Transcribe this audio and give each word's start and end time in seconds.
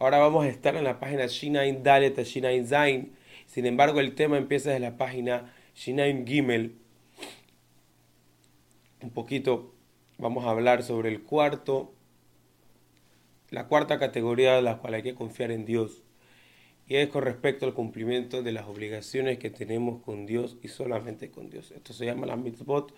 Ahora 0.00 0.18
vamos 0.18 0.44
a 0.44 0.48
estar 0.48 0.76
en 0.76 0.84
la 0.84 1.00
página 1.00 1.26
Shinain 1.26 1.82
Dalet 1.82 2.16
a 2.20 2.22
Shinain 2.22 2.64
Zain. 2.68 3.16
Sin 3.46 3.66
embargo, 3.66 3.98
el 3.98 4.14
tema 4.14 4.38
empieza 4.38 4.70
desde 4.70 4.80
la 4.80 4.96
página 4.96 5.52
Shinain 5.74 6.24
Gimel. 6.24 6.76
Un 9.02 9.10
poquito 9.10 9.74
vamos 10.16 10.44
a 10.44 10.50
hablar 10.50 10.84
sobre 10.84 11.08
el 11.08 11.22
cuarto, 11.22 11.92
la 13.50 13.66
cuarta 13.66 13.98
categoría 13.98 14.54
de 14.54 14.62
la 14.62 14.78
cual 14.78 14.94
hay 14.94 15.02
que 15.02 15.16
confiar 15.16 15.50
en 15.50 15.64
Dios. 15.64 16.04
Y 16.86 16.94
es 16.94 17.08
con 17.08 17.24
respecto 17.24 17.66
al 17.66 17.74
cumplimiento 17.74 18.44
de 18.44 18.52
las 18.52 18.66
obligaciones 18.68 19.38
que 19.38 19.50
tenemos 19.50 20.00
con 20.04 20.26
Dios 20.26 20.58
y 20.62 20.68
solamente 20.68 21.28
con 21.32 21.50
Dios. 21.50 21.72
Esto 21.72 21.92
se 21.92 22.06
llama 22.06 22.24
la 22.24 22.36
mitzvot 22.36 22.94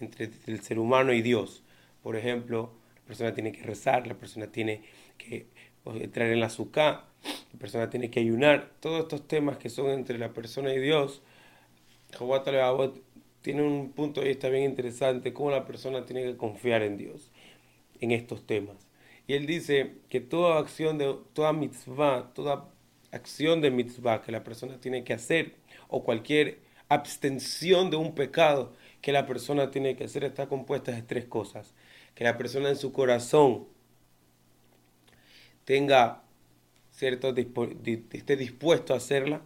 entre 0.00 0.30
el 0.46 0.60
ser 0.60 0.80
humano 0.80 1.12
y 1.12 1.22
Dios. 1.22 1.62
Por 2.02 2.16
ejemplo, 2.16 2.72
la 2.96 3.02
persona 3.02 3.32
tiene 3.32 3.52
que 3.52 3.62
rezar, 3.62 4.08
la 4.08 4.14
persona 4.14 4.48
tiene 4.48 4.82
que 5.16 5.46
entrar 5.94 6.28
en 6.30 6.40
la 6.40 6.46
azúcar, 6.46 7.04
la 7.52 7.58
persona 7.58 7.90
tiene 7.90 8.10
que 8.10 8.20
ayunar. 8.20 8.70
Todos 8.80 9.02
estos 9.02 9.26
temas 9.26 9.58
que 9.58 9.70
son 9.70 9.90
entre 9.90 10.18
la 10.18 10.32
persona 10.32 10.72
y 10.72 10.78
Dios, 10.78 11.22
Jabat 12.18 12.46
tiene 13.42 13.62
un 13.62 13.92
punto 13.92 14.20
de 14.20 14.28
vista 14.28 14.48
bien 14.48 14.64
interesante, 14.64 15.32
cómo 15.32 15.50
la 15.50 15.64
persona 15.64 16.04
tiene 16.04 16.24
que 16.24 16.36
confiar 16.36 16.82
en 16.82 16.96
Dios 16.96 17.30
en 18.00 18.10
estos 18.10 18.46
temas. 18.46 18.76
Y 19.26 19.34
él 19.34 19.46
dice 19.46 19.94
que 20.08 20.20
toda 20.20 20.58
acción 20.58 20.98
de 20.98 21.16
toda 21.32 21.52
mitzvah, 21.52 22.32
toda 22.34 22.68
acción 23.12 23.60
de 23.60 23.70
mitzvah 23.70 24.22
que 24.22 24.32
la 24.32 24.44
persona 24.44 24.80
tiene 24.80 25.04
que 25.04 25.12
hacer, 25.14 25.54
o 25.88 26.04
cualquier 26.04 26.58
abstención 26.88 27.90
de 27.90 27.96
un 27.96 28.14
pecado 28.14 28.72
que 29.00 29.12
la 29.12 29.26
persona 29.26 29.70
tiene 29.70 29.96
que 29.96 30.04
hacer, 30.04 30.24
está 30.24 30.48
compuesta 30.48 30.92
de 30.92 31.02
tres 31.02 31.24
cosas. 31.24 31.74
Que 32.14 32.24
la 32.24 32.36
persona 32.38 32.68
en 32.68 32.76
su 32.76 32.92
corazón 32.92 33.66
tenga 35.66 36.22
cierto 36.92 37.34
esté 37.36 38.36
dispuesto 38.36 38.94
a 38.94 38.96
hacerla, 38.96 39.42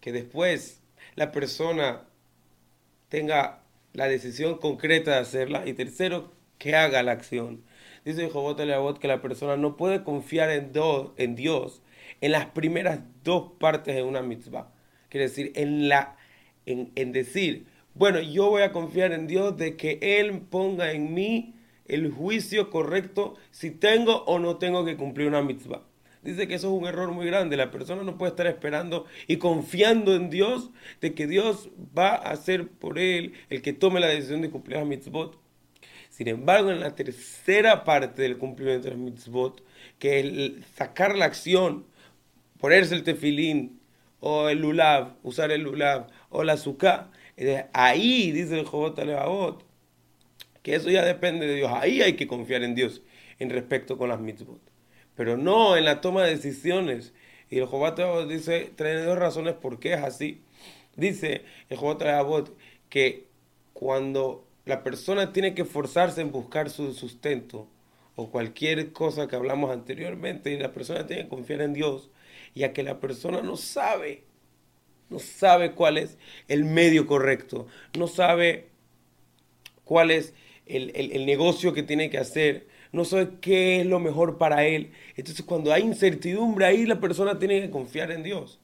que 0.00 0.12
después 0.12 0.80
la 1.16 1.32
persona 1.32 2.04
tenga 3.08 3.64
la 3.94 4.06
decisión 4.06 4.58
concreta 4.58 5.12
de 5.12 5.18
hacerla 5.18 5.66
y 5.66 5.72
tercero, 5.72 6.32
que 6.58 6.76
haga 6.76 7.02
la 7.02 7.12
acción. 7.12 7.64
Dice 8.04 8.30
Jobot 8.30 8.98
que 9.00 9.08
la 9.08 9.20
persona 9.20 9.56
no 9.56 9.76
puede 9.76 10.04
confiar 10.04 10.50
en, 10.50 10.72
en 11.16 11.34
Dios 11.34 11.82
en 12.20 12.32
las 12.32 12.46
primeras 12.46 13.00
dos 13.24 13.52
partes 13.58 13.94
de 13.94 14.02
una 14.02 14.22
mitzvah. 14.22 14.72
Quiere 15.08 15.28
decir, 15.28 15.52
en, 15.56 15.88
la, 15.88 16.16
en, 16.66 16.92
en 16.94 17.12
decir, 17.12 17.66
bueno, 17.94 18.20
yo 18.20 18.50
voy 18.50 18.62
a 18.62 18.72
confiar 18.72 19.12
en 19.12 19.26
Dios 19.26 19.56
de 19.56 19.76
que 19.76 19.98
Él 20.02 20.40
ponga 20.40 20.92
en 20.92 21.14
mí 21.14 21.54
el 21.88 22.10
juicio 22.10 22.70
correcto 22.70 23.34
si 23.50 23.70
tengo 23.70 24.24
o 24.24 24.38
no 24.38 24.56
tengo 24.56 24.84
que 24.84 24.96
cumplir 24.96 25.28
una 25.28 25.42
mitzvah. 25.42 25.82
Dice 26.22 26.48
que 26.48 26.54
eso 26.54 26.68
es 26.68 26.80
un 26.80 26.86
error 26.86 27.10
muy 27.12 27.26
grande. 27.26 27.56
La 27.56 27.70
persona 27.70 28.02
no 28.02 28.18
puede 28.18 28.30
estar 28.30 28.46
esperando 28.46 29.06
y 29.26 29.36
confiando 29.36 30.14
en 30.14 30.30
Dios 30.30 30.70
de 31.00 31.14
que 31.14 31.26
Dios 31.26 31.70
va 31.96 32.10
a 32.10 32.32
hacer 32.32 32.68
por 32.68 32.98
él 32.98 33.34
el 33.50 33.62
que 33.62 33.72
tome 33.72 34.00
la 34.00 34.08
decisión 34.08 34.42
de 34.42 34.50
cumplir 34.50 34.78
la 34.78 34.84
mitzvot. 34.84 35.38
Sin 36.10 36.28
embargo, 36.28 36.70
en 36.70 36.80
la 36.80 36.94
tercera 36.94 37.84
parte 37.84 38.22
del 38.22 38.38
cumplimiento 38.38 38.88
de 38.88 38.94
la 38.94 39.00
mitzvot, 39.00 39.62
que 39.98 40.20
es 40.20 40.66
sacar 40.74 41.16
la 41.16 41.26
acción, 41.26 41.86
ponerse 42.58 42.94
el 42.94 43.04
tefilín 43.04 43.80
o 44.20 44.48
el 44.48 44.58
lulav, 44.58 45.14
usar 45.22 45.52
el 45.52 45.62
lulav 45.62 46.08
o 46.30 46.42
la 46.42 46.54
azúcar, 46.54 47.10
ahí 47.72 48.32
dice 48.32 48.58
el 48.58 48.66
Jobot 48.66 48.98
Alevabot, 48.98 49.64
que 50.68 50.74
eso 50.74 50.90
ya 50.90 51.02
depende 51.02 51.46
de 51.46 51.54
Dios. 51.54 51.72
Ahí 51.72 52.02
hay 52.02 52.12
que 52.12 52.26
confiar 52.26 52.62
en 52.62 52.74
Dios 52.74 53.00
en 53.38 53.48
respecto 53.48 53.96
con 53.96 54.10
las 54.10 54.20
mitzvot. 54.20 54.60
Pero 55.16 55.38
no 55.38 55.78
en 55.78 55.86
la 55.86 56.02
toma 56.02 56.24
de 56.24 56.36
decisiones. 56.36 57.14
Y 57.48 57.58
el 57.58 57.64
Jobot 57.64 58.28
dice, 58.28 58.70
trae 58.76 59.02
dos 59.02 59.18
razones 59.18 59.54
por 59.54 59.80
qué 59.80 59.94
es 59.94 60.02
así. 60.02 60.42
Dice 60.94 61.44
el 61.70 61.78
Jobot 61.78 62.54
que 62.90 63.28
cuando 63.72 64.46
la 64.66 64.82
persona 64.84 65.32
tiene 65.32 65.54
que 65.54 65.62
esforzarse 65.62 66.20
en 66.20 66.32
buscar 66.32 66.68
su 66.68 66.92
sustento 66.92 67.66
o 68.14 68.30
cualquier 68.30 68.92
cosa 68.92 69.26
que 69.26 69.36
hablamos 69.36 69.70
anteriormente, 69.70 70.50
y 70.50 70.58
la 70.58 70.72
persona 70.72 71.06
tiene 71.06 71.22
que 71.22 71.28
confiar 71.30 71.62
en 71.62 71.72
Dios, 71.72 72.10
ya 72.54 72.74
que 72.74 72.82
la 72.82 73.00
persona 73.00 73.40
no 73.40 73.56
sabe, 73.56 74.24
no 75.08 75.18
sabe 75.18 75.72
cuál 75.72 75.96
es 75.96 76.18
el 76.48 76.64
medio 76.64 77.06
correcto, 77.06 77.68
no 77.96 78.06
sabe 78.06 78.68
cuál 79.84 80.10
es 80.10 80.34
el, 80.68 80.92
el 80.94 81.26
negocio 81.26 81.72
que 81.72 81.82
tiene 81.82 82.10
que 82.10 82.18
hacer, 82.18 82.66
no 82.92 83.04
sabe 83.04 83.30
qué 83.40 83.80
es 83.80 83.86
lo 83.86 84.00
mejor 84.00 84.38
para 84.38 84.64
él. 84.64 84.92
Entonces 85.16 85.44
cuando 85.44 85.72
hay 85.72 85.82
incertidumbre 85.82 86.66
ahí 86.66 86.86
la 86.86 87.00
persona 87.00 87.38
tiene 87.38 87.60
que 87.60 87.70
confiar 87.70 88.10
en 88.10 88.22
Dios. 88.22 88.60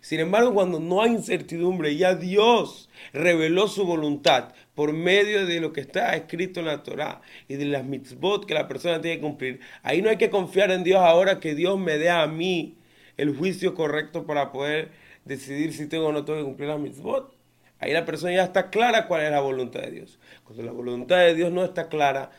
Sin 0.00 0.20
embargo, 0.20 0.54
cuando 0.54 0.78
no 0.78 1.02
hay 1.02 1.12
incertidumbre, 1.12 1.96
ya 1.96 2.14
Dios 2.14 2.88
reveló 3.12 3.68
su 3.68 3.84
voluntad 3.84 4.52
por 4.74 4.92
medio 4.92 5.46
de 5.46 5.60
lo 5.60 5.72
que 5.72 5.80
está 5.80 6.14
escrito 6.14 6.60
en 6.60 6.66
la 6.66 6.82
Torah 6.82 7.22
y 7.48 7.54
de 7.54 7.64
las 7.64 7.84
mitzvot 7.84 8.46
que 8.46 8.54
la 8.54 8.68
persona 8.68 9.00
tiene 9.00 9.16
que 9.16 9.22
cumplir. 9.22 9.60
Ahí 9.82 10.02
no 10.02 10.10
hay 10.10 10.16
que 10.16 10.30
confiar 10.30 10.70
en 10.70 10.84
Dios 10.84 11.00
ahora 11.00 11.40
que 11.40 11.54
Dios 11.54 11.78
me 11.78 11.98
dé 11.98 12.10
a 12.10 12.26
mí 12.26 12.76
el 13.16 13.34
juicio 13.36 13.74
correcto 13.74 14.26
para 14.26 14.52
poder 14.52 14.92
decidir 15.24 15.72
si 15.72 15.86
tengo 15.86 16.06
o 16.06 16.12
no 16.12 16.24
tengo 16.24 16.38
que 16.40 16.44
cumplir 16.44 16.68
las 16.68 16.80
mitzvot. 16.80 17.35
Ahí 17.78 17.92
la 17.92 18.04
persona 18.04 18.32
ya 18.32 18.44
está 18.44 18.70
clara 18.70 19.06
cuál 19.06 19.22
es 19.22 19.30
la 19.30 19.40
voluntad 19.40 19.80
de 19.80 19.90
Dios. 19.90 20.18
Cuando 20.44 20.62
la 20.62 20.72
voluntad 20.72 21.18
de 21.18 21.34
Dios 21.34 21.52
no 21.52 21.64
está 21.64 21.88
clara, 21.88 22.30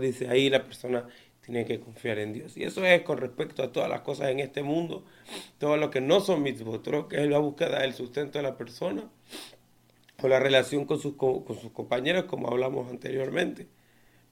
dice, 0.00 0.28
ahí 0.28 0.48
la 0.48 0.64
persona 0.64 1.06
tiene 1.40 1.64
que 1.64 1.80
confiar 1.80 2.18
en 2.18 2.32
Dios. 2.32 2.56
Y 2.56 2.64
eso 2.64 2.84
es 2.84 3.02
con 3.02 3.18
respecto 3.18 3.62
a 3.62 3.72
todas 3.72 3.90
las 3.90 4.02
cosas 4.02 4.30
en 4.30 4.40
este 4.40 4.62
mundo, 4.62 5.04
todo 5.58 5.76
lo 5.76 5.90
que 5.90 6.00
no 6.00 6.20
son 6.20 6.42
mitzvot, 6.42 6.82
todo 6.82 6.94
lo 6.94 7.08
que 7.08 7.22
es 7.22 7.28
la 7.28 7.38
búsqueda 7.38 7.80
del 7.80 7.94
sustento 7.94 8.38
de 8.38 8.44
la 8.44 8.56
persona, 8.56 9.08
o 10.22 10.28
la 10.28 10.38
relación 10.38 10.84
con 10.84 11.00
sus, 11.00 11.14
con 11.14 11.58
sus 11.60 11.72
compañeros, 11.72 12.24
como 12.24 12.48
hablamos 12.48 12.88
anteriormente. 12.90 13.66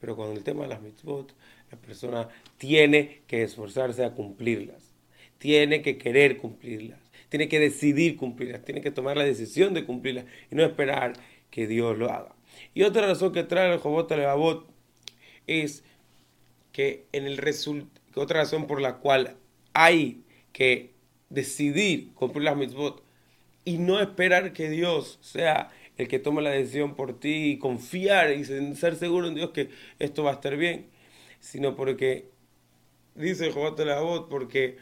Pero 0.00 0.14
con 0.14 0.30
el 0.30 0.44
tema 0.44 0.62
de 0.62 0.68
las 0.68 0.80
mitzvot, 0.80 1.34
la 1.70 1.78
persona 1.78 2.28
tiene 2.56 3.22
que 3.26 3.42
esforzarse 3.42 4.04
a 4.04 4.12
cumplirlas, 4.12 4.94
tiene 5.38 5.82
que 5.82 5.98
querer 5.98 6.36
cumplirlas, 6.36 7.00
tiene 7.28 7.48
que 7.48 7.60
decidir 7.60 8.16
cumplirlas, 8.16 8.64
tiene 8.64 8.80
que 8.80 8.90
tomar 8.90 9.16
la 9.16 9.24
decisión 9.24 9.74
de 9.74 9.84
cumplirlas 9.84 10.24
y 10.50 10.54
no 10.54 10.64
esperar 10.64 11.14
que 11.50 11.66
Dios 11.66 11.98
lo 11.98 12.10
haga. 12.10 12.34
Y 12.74 12.82
otra 12.82 13.06
razón 13.06 13.32
que 13.32 13.44
trae 13.44 13.72
el 13.72 13.78
Jobot 13.78 14.10
Alevabot 14.10 14.66
es 15.46 15.84
que 16.72 17.06
en 17.12 17.26
el 17.26 17.38
otra 18.14 18.40
razón 18.40 18.66
por 18.66 18.80
la 18.80 18.96
cual 18.96 19.36
hay 19.74 20.22
que 20.52 20.92
decidir 21.30 22.12
cumplir 22.14 22.44
las 22.44 22.56
mitzvot 22.56 23.02
y 23.64 23.78
no 23.78 24.00
esperar 24.00 24.52
que 24.52 24.70
Dios 24.70 25.18
sea 25.20 25.70
el 25.96 26.08
que 26.08 26.18
tome 26.18 26.42
la 26.42 26.50
decisión 26.50 26.94
por 26.94 27.18
ti 27.18 27.50
y 27.50 27.58
confiar 27.58 28.32
y 28.32 28.44
ser 28.44 28.96
seguro 28.96 29.28
en 29.28 29.34
Dios 29.34 29.50
que 29.50 29.70
esto 29.98 30.22
va 30.22 30.30
a 30.30 30.34
estar 30.34 30.56
bien, 30.56 30.86
sino 31.40 31.74
porque, 31.74 32.30
dice 33.14 33.50
Jobat 33.50 33.78
voz 34.00 34.26
porque 34.30 34.78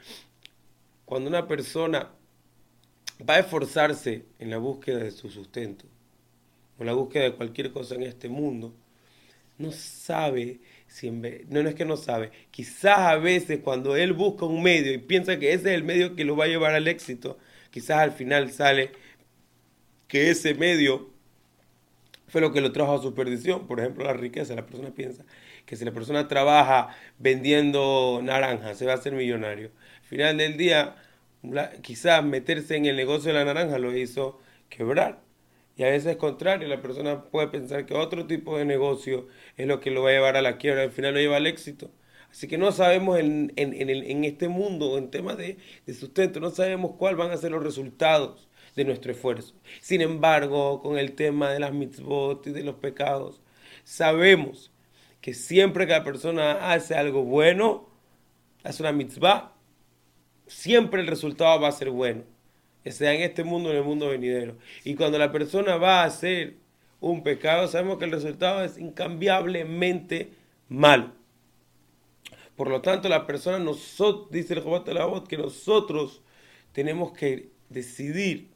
cuando 1.04 1.28
una 1.28 1.48
persona 1.48 2.10
va 3.18 3.34
a 3.34 3.38
esforzarse 3.40 4.24
en 4.38 4.50
la 4.50 4.58
búsqueda 4.58 4.98
de 4.98 5.10
su 5.10 5.30
sustento, 5.30 5.86
o 6.78 6.84
la 6.84 6.92
búsqueda 6.92 7.24
de 7.24 7.32
cualquier 7.34 7.72
cosa 7.72 7.94
en 7.94 8.02
este 8.02 8.28
mundo, 8.28 8.74
no 9.58 9.72
sabe 9.72 10.60
si 10.86 11.08
en 11.08 11.22
vez, 11.22 11.48
no, 11.48 11.62
no 11.62 11.68
es 11.68 11.74
que 11.74 11.84
no 11.84 11.96
sabe, 11.96 12.30
quizás 12.50 12.98
a 12.98 13.16
veces 13.16 13.60
cuando 13.62 13.96
él 13.96 14.12
busca 14.12 14.44
un 14.44 14.62
medio 14.62 14.92
y 14.92 14.98
piensa 14.98 15.38
que 15.38 15.52
ese 15.52 15.70
es 15.70 15.74
el 15.76 15.84
medio 15.84 16.14
que 16.14 16.24
lo 16.24 16.36
va 16.36 16.44
a 16.44 16.48
llevar 16.48 16.74
al 16.74 16.88
éxito, 16.88 17.38
quizás 17.70 17.98
al 17.98 18.12
final 18.12 18.52
sale 18.52 18.92
que 20.08 20.30
ese 20.30 20.54
medio 20.54 21.10
fue 22.28 22.40
lo 22.40 22.52
que 22.52 22.60
lo 22.60 22.72
trajo 22.72 22.94
a 22.94 23.02
su 23.02 23.14
perdición. 23.14 23.66
Por 23.66 23.80
ejemplo, 23.80 24.04
la 24.04 24.12
riqueza. 24.12 24.54
La 24.54 24.66
persona 24.66 24.90
piensa 24.90 25.24
que 25.64 25.76
si 25.76 25.84
la 25.84 25.92
persona 25.92 26.28
trabaja 26.28 26.88
vendiendo 27.18 28.20
naranjas, 28.22 28.78
se 28.78 28.86
va 28.86 28.92
a 28.92 28.96
hacer 28.96 29.12
millonario. 29.14 29.70
Al 30.02 30.06
final 30.08 30.36
del 30.36 30.56
día, 30.56 30.96
quizás 31.82 32.24
meterse 32.24 32.76
en 32.76 32.86
el 32.86 32.96
negocio 32.96 33.32
de 33.32 33.38
la 33.38 33.44
naranja 33.44 33.78
lo 33.78 33.96
hizo 33.96 34.40
quebrar. 34.68 35.20
Y 35.76 35.84
a 35.84 35.88
veces 35.88 36.12
es 36.12 36.16
contrario, 36.16 36.68
la 36.68 36.80
persona 36.80 37.24
puede 37.24 37.48
pensar 37.48 37.84
que 37.86 37.94
otro 37.94 38.26
tipo 38.26 38.56
de 38.58 38.64
negocio 38.64 39.28
es 39.56 39.66
lo 39.66 39.80
que 39.80 39.90
lo 39.90 40.02
va 40.02 40.10
a 40.10 40.12
llevar 40.12 40.36
a 40.36 40.42
la 40.42 40.56
quiebra, 40.58 40.82
al 40.82 40.90
final 40.90 41.14
lo 41.14 41.20
lleva 41.20 41.36
al 41.36 41.46
éxito. 41.46 41.90
Así 42.30 42.48
que 42.48 42.58
no 42.58 42.72
sabemos 42.72 43.18
en, 43.18 43.52
en, 43.56 43.72
en, 43.74 43.90
en 43.90 44.24
este 44.24 44.48
mundo, 44.48 44.98
en 44.98 45.10
temas 45.10 45.36
de, 45.38 45.58
sustento, 45.94 46.40
no 46.40 46.50
sabemos 46.50 46.92
cuáles 46.98 47.18
van 47.18 47.30
a 47.30 47.36
ser 47.36 47.50
los 47.52 47.62
resultados 47.62 48.48
de 48.74 48.84
nuestro 48.84 49.12
esfuerzo. 49.12 49.54
Sin 49.80 50.00
embargo, 50.02 50.82
con 50.82 50.98
el 50.98 51.12
tema 51.14 51.50
de 51.50 51.60
las 51.60 51.72
mitzvot 51.72 52.46
y 52.46 52.50
de 52.52 52.62
los 52.62 52.76
pecados, 52.76 53.40
sabemos 53.84 54.72
que 55.20 55.34
siempre 55.34 55.86
que 55.86 55.92
la 55.92 56.04
persona 56.04 56.72
hace 56.72 56.94
algo 56.94 57.22
bueno, 57.24 57.88
hace 58.64 58.82
una 58.82 58.92
mitzvah, 58.92 59.55
siempre 60.46 61.00
el 61.00 61.06
resultado 61.06 61.60
va 61.60 61.68
a 61.68 61.72
ser 61.72 61.90
bueno 61.90 62.22
sea 62.92 63.14
en 63.14 63.22
este 63.22 63.44
mundo 63.44 63.68
o 63.68 63.72
en 63.72 63.78
el 63.78 63.84
mundo 63.84 64.08
venidero. 64.08 64.56
Y 64.84 64.94
cuando 64.94 65.18
la 65.18 65.32
persona 65.32 65.76
va 65.76 66.02
a 66.02 66.06
hacer 66.06 66.56
un 67.00 67.22
pecado, 67.22 67.68
sabemos 67.68 67.98
que 67.98 68.04
el 68.04 68.12
resultado 68.12 68.64
es 68.64 68.78
incambiablemente 68.78 70.30
malo. 70.68 71.12
Por 72.56 72.68
lo 72.68 72.80
tanto, 72.80 73.08
la 73.08 73.26
persona, 73.26 73.58
nosotros, 73.58 74.30
dice 74.30 74.54
el 74.54 74.60
Jobat 74.60 74.88
la 74.88 75.04
voz, 75.04 75.28
que 75.28 75.36
nosotros 75.36 76.22
tenemos 76.72 77.12
que 77.12 77.50
decidir 77.68 78.48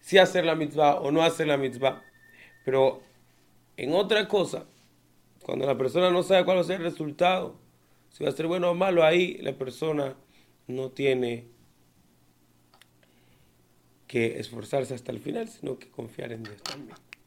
si 0.00 0.18
hacer 0.18 0.44
la 0.44 0.54
mitzvah 0.54 1.00
o 1.00 1.10
no 1.10 1.22
hacer 1.22 1.48
la 1.48 1.56
mitzvah. 1.56 2.02
Pero 2.64 3.02
en 3.76 3.92
otra 3.94 4.28
cosa, 4.28 4.66
cuando 5.42 5.66
la 5.66 5.76
persona 5.76 6.10
no 6.10 6.22
sabe 6.22 6.44
cuál 6.44 6.58
va 6.58 6.60
a 6.60 6.64
ser 6.64 6.76
el 6.76 6.84
resultado, 6.84 7.56
si 8.10 8.24
va 8.24 8.30
a 8.30 8.32
ser 8.32 8.46
bueno 8.46 8.70
o 8.70 8.74
malo, 8.74 9.04
ahí 9.04 9.38
la 9.38 9.56
persona 9.56 10.16
no 10.66 10.90
tiene 10.90 11.46
que 14.06 14.38
esforzarse 14.38 14.94
hasta 14.94 15.12
el 15.12 15.20
final, 15.20 15.48
sino 15.48 15.78
que 15.78 15.90
confiar 15.90 16.32
en 16.32 16.42
Dios 16.42 16.62
también. 16.62 16.96